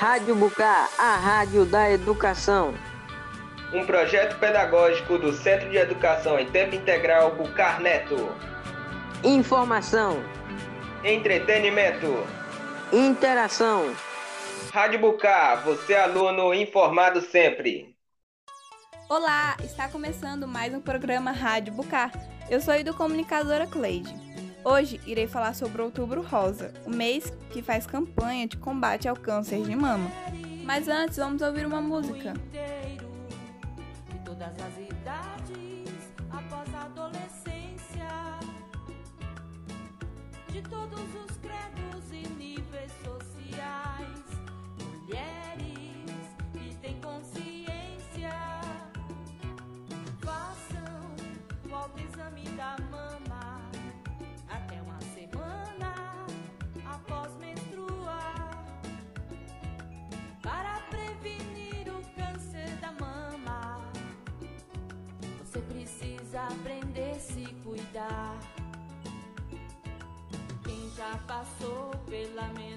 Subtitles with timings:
[0.00, 2.72] Rádio Bucar, a rádio da educação.
[3.70, 8.34] Um projeto pedagógico do Centro de Educação em Tempo Integral Bucar Neto.
[9.22, 10.24] Informação,
[11.04, 12.26] Entretenimento.
[12.90, 13.94] interação.
[14.72, 17.94] Rádio Bucar, você aluno informado sempre.
[19.06, 22.10] Olá, está começando mais um programa Rádio Bucar.
[22.48, 24.29] Eu sou a educomunicadora Cleide.
[24.62, 29.16] Hoje irei falar sobre o Outubro Rosa, o mês que faz campanha de combate ao
[29.16, 30.10] câncer de mama.
[30.64, 32.34] Mas antes, vamos ouvir uma música.
[66.30, 68.38] Precisa aprender a se cuidar.
[70.62, 72.69] Quem já passou pela menopausa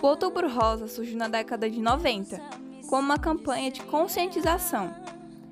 [0.00, 2.40] O Outubro Rosa surgiu na década de 90
[2.88, 4.94] como uma campanha de conscientização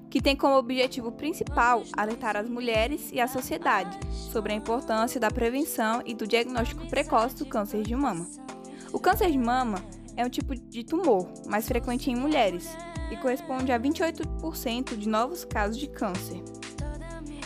[0.09, 3.98] que tem como objetivo principal alertar as mulheres e a sociedade
[4.31, 8.28] sobre a importância da prevenção e do diagnóstico precoce do câncer de mama.
[8.92, 9.84] O câncer de mama
[10.17, 12.77] é um tipo de tumor mais frequente em mulheres
[13.11, 16.41] e corresponde a 28% de novos casos de câncer.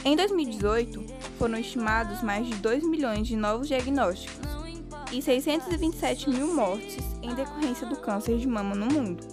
[0.04, 1.06] Em 2018,
[1.38, 4.57] foram estimados mais de 2 milhões de novos diagnósticos
[5.12, 9.26] e 627 mil mortes em decorrência do câncer de mama no mundo.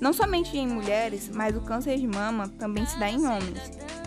[0.00, 3.58] Não somente em mulheres, mas o câncer de mama também se dá em homens,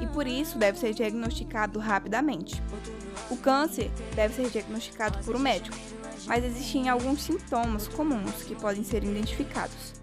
[0.02, 2.62] e por isso deve ser diagnosticado rapidamente.
[3.30, 5.78] O câncer deve ser diagnosticado por um médico,
[6.26, 9.94] mas existem alguns sintomas comuns que podem ser identificados.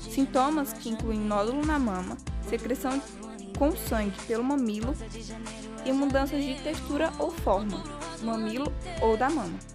[0.00, 2.16] Sintomas que incluem nódulo na mama,
[2.48, 3.00] secreção
[3.58, 4.94] com sangue pelo mamilo
[5.84, 7.82] e mudanças de textura ou forma,
[8.22, 9.73] mamilo ou da mama.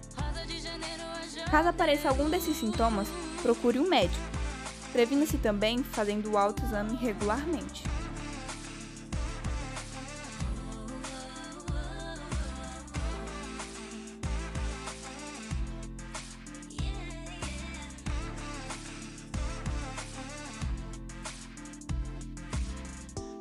[1.50, 3.08] Caso apareça algum desses sintomas,
[3.42, 4.22] procure um médico.
[4.92, 7.82] Previna-se também fazendo o autoexame regularmente.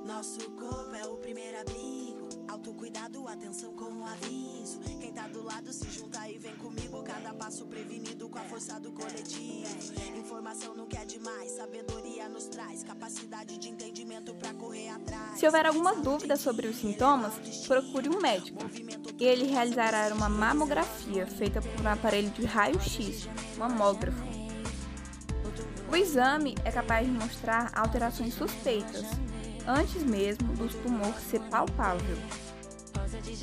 [0.04, 2.28] Nosso corpo é o primeiro abrigo.
[2.48, 4.80] Autocuidado, atenção com o aviso.
[5.00, 6.79] Quem tá do lado se junta e vem comigo.
[7.30, 9.68] Cada passo prevenido com a força do coletivo.
[10.18, 12.82] Informação não quer demais, sabedoria nos traz.
[12.82, 15.38] Capacidade de entendimento pra correr atrás.
[15.38, 17.36] Se houver alguma dúvida sobre os sintomas,
[17.68, 18.58] procure um médico.
[19.20, 23.30] Ele realizará uma mamografia feita por um aparelho de raio-x,
[23.60, 24.24] mamógrafo.
[25.92, 29.06] O exame é capaz de mostrar alterações suspeitas,
[29.68, 32.18] antes mesmo do tumor ser palpável.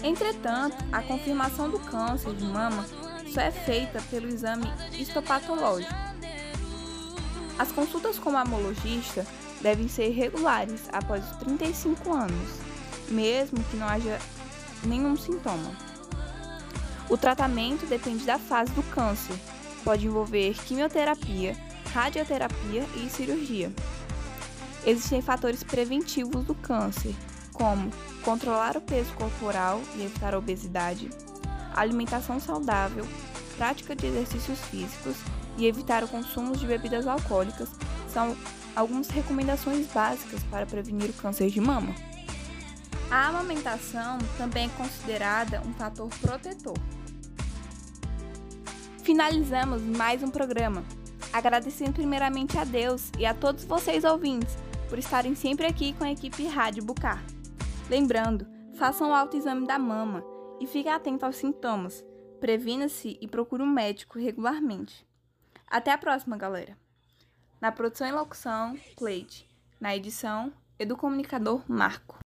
[0.03, 2.85] Entretanto, a confirmação do câncer de mama
[3.37, 4.65] só é feita pelo exame
[4.99, 5.93] histopatológico.
[7.59, 9.27] As consultas com mamologista
[9.61, 12.49] devem ser regulares após os 35 anos,
[13.11, 14.19] mesmo que não haja
[14.85, 15.71] nenhum sintoma.
[17.11, 19.37] O tratamento depende da fase do câncer,
[19.85, 21.55] pode envolver quimioterapia,
[21.93, 23.71] radioterapia e cirurgia.
[24.87, 27.15] Existem fatores preventivos do câncer,
[27.53, 27.91] como
[28.23, 31.11] controlar o peso corporal e evitar a obesidade,
[31.77, 33.07] alimentação saudável,
[33.57, 35.17] prática de exercícios físicos
[35.59, 37.71] e evitar o consumo de bebidas alcoólicas
[38.13, 38.37] são
[38.75, 41.95] algumas recomendações básicas para prevenir o câncer de mama.
[43.11, 46.77] A amamentação também é considerada um fator protetor.
[49.03, 50.83] Finalizamos mais um programa.
[51.33, 54.57] Agradecendo primeiramente a Deus e a todos vocês ouvintes
[54.89, 57.23] por estarem sempre aqui com a equipe Rádio Bucar.
[57.89, 58.47] Lembrando,
[58.77, 60.25] façam o autoexame da mama
[60.61, 62.05] e fiquem atentos aos sintomas.
[62.41, 65.07] Previna-se e procure um médico regularmente.
[65.67, 66.77] Até a próxima, galera!
[67.61, 69.49] Na produção e locução, Cleide.
[69.81, 72.19] Na edição, Educomunicador Marco.